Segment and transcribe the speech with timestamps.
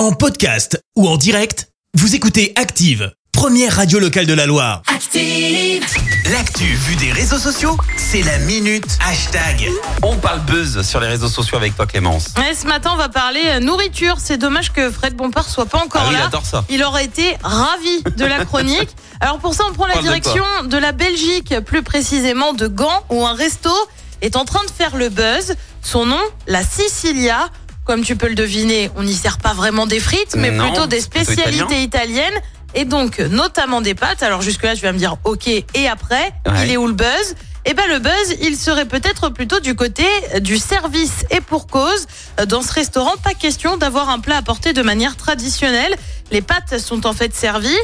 [0.00, 4.80] En podcast ou en direct, vous écoutez Active, première radio locale de la Loire.
[4.86, 5.84] Active.
[6.32, 9.68] L'actu vue des réseaux sociaux, c'est la minute hashtag.
[10.02, 12.28] On parle buzz sur les réseaux sociaux avec toi Clémence.
[12.38, 14.16] Ouais, ce matin, on va parler euh, nourriture.
[14.20, 16.28] C'est dommage que Fred Bompard soit pas encore Ah oui, il là.
[16.28, 16.64] adore ça.
[16.70, 18.96] Il aurait été ravi de la chronique.
[19.20, 22.68] Alors pour ça, on prend la Parle de direction de, la Belgique, plus précisément de
[22.68, 23.68] Gand, où un resto
[24.22, 25.56] est en train de faire le buzz.
[25.82, 27.50] Son nom, la Sicilia.
[27.84, 30.86] Comme tu peux le deviner, on n'y sert pas vraiment des frites, mais Non, plutôt
[30.86, 32.34] des spécialités italiennes.
[32.74, 34.22] Et donc, notamment des pâtes.
[34.22, 36.66] Alors jusque-là, tu vas me dire, ok, et après, Ouais.
[36.66, 37.34] il est où le buzz?
[37.66, 40.04] Eh ben le buzz, il serait peut-être plutôt du côté
[40.40, 42.06] du service et pour cause.
[42.46, 45.94] Dans ce restaurant, pas question d'avoir un plat apporté de manière traditionnelle.
[46.30, 47.76] Les pâtes sont en fait servies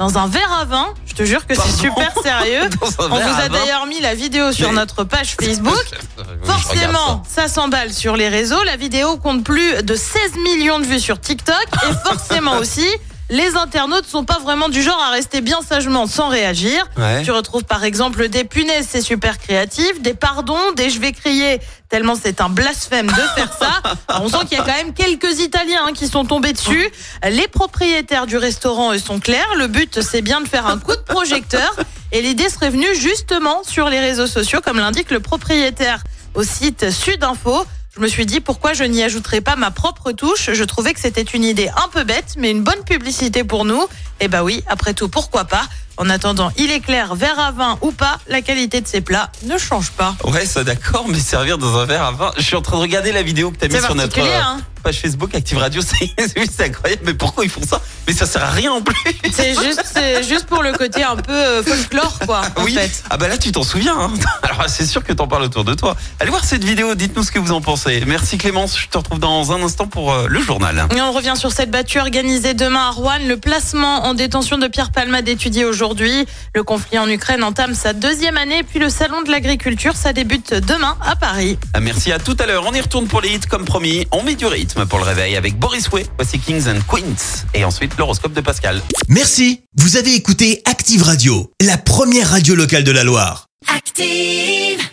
[0.00, 0.94] dans un verre à vin.
[1.04, 2.70] Je te jure que c'est super sérieux.
[2.98, 5.84] On vous a d'ailleurs mis la vidéo sur notre page Facebook.
[6.42, 8.62] Forcément, ça s'emballe sur les réseaux.
[8.64, 11.66] La vidéo compte plus de 16 millions de vues sur TikTok.
[11.86, 12.88] Et forcément aussi,
[13.30, 16.84] les internautes sont pas vraiment du genre à rester bien sagement sans réagir.
[16.98, 17.22] Ouais.
[17.22, 21.60] Tu retrouves par exemple des punaises, c'est super créatif, des pardons, des je vais crier,
[21.88, 23.80] tellement c'est un blasphème de faire ça.
[24.08, 26.90] Alors, on sent qu'il y a quand même quelques Italiens hein, qui sont tombés dessus.
[27.28, 29.54] Les propriétaires du restaurant eux, sont clairs.
[29.56, 31.76] Le but, c'est bien de faire un coup de projecteur.
[32.12, 36.02] Et l'idée serait venue justement sur les réseaux sociaux, comme l'indique le propriétaire
[36.34, 37.64] au site Sudinfo.
[37.96, 40.50] Je me suis dit pourquoi je n'y ajouterais pas ma propre touche?
[40.52, 43.84] Je trouvais que c'était une idée un peu bête, mais une bonne publicité pour nous.
[44.20, 45.64] Et bah oui, après tout, pourquoi pas?
[45.96, 49.30] En attendant, il est clair, verre à vin ou pas, la qualité de ces plats
[49.42, 50.14] ne change pas.
[50.24, 52.32] Ouais, ça d'accord, mais servir dans un verre à vin.
[52.36, 54.18] Je suis en train de regarder la vidéo que tu as C'est mise sur notre
[54.18, 55.80] euh, hein page Facebook Active Radio.
[56.18, 57.80] C'est incroyable, mais pourquoi ils font ça?
[58.06, 58.96] Mais ça sert à rien en plus.
[59.32, 62.74] C'est juste, juste pour le côté un peu euh, folklore, quoi, en oui.
[62.74, 63.02] fait.
[63.10, 63.94] Ah bah là tu t'en souviens.
[63.98, 64.12] hein.
[64.42, 65.96] Alors c'est sûr que t'en parles autour de toi.
[66.18, 68.02] Allez voir cette vidéo, dites-nous ce que vous en pensez.
[68.06, 70.86] Merci Clémence, je te retrouve dans un instant pour euh, le journal.
[70.96, 73.18] Et on revient sur cette battue organisée demain à Rouen.
[73.26, 76.26] Le placement en détention de Pierre Palmade étudié aujourd'hui.
[76.54, 78.62] Le conflit en Ukraine entame sa deuxième année.
[78.62, 81.58] Puis le salon de l'agriculture, ça débute demain à Paris.
[81.74, 82.64] Ah, Merci à tout à l'heure.
[82.66, 84.06] On y retourne pour les hits comme promis.
[84.10, 86.06] On met du rythme pour le réveil avec Boris Way.
[86.16, 87.44] Voici Kings and Queens.
[87.54, 88.80] Et ensuite l'horoscope de Pascal.
[89.08, 93.46] Merci, vous avez écouté Active Radio, la première radio locale de la Loire.
[93.74, 94.90] Active.